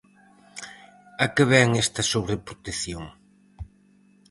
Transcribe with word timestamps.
A 1.23 1.25
que 1.33 1.43
vén 1.51 1.69
esta 1.83 2.01
sobreprotección? 2.13 3.03